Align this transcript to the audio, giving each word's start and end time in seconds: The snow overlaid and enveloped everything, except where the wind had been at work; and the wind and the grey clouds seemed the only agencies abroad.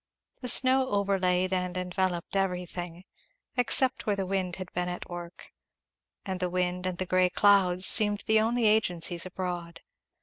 The 0.39 0.47
snow 0.47 0.89
overlaid 0.89 1.53
and 1.53 1.77
enveloped 1.77 2.35
everything, 2.35 3.05
except 3.55 4.07
where 4.07 4.15
the 4.15 4.25
wind 4.25 4.55
had 4.55 4.73
been 4.73 4.89
at 4.89 5.07
work; 5.07 5.51
and 6.25 6.39
the 6.39 6.49
wind 6.49 6.87
and 6.87 6.97
the 6.97 7.05
grey 7.05 7.29
clouds 7.29 7.85
seemed 7.85 8.23
the 8.25 8.41
only 8.41 8.65
agencies 8.65 9.27
abroad. 9.27 9.81